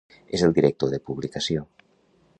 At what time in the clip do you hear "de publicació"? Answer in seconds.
0.95-1.67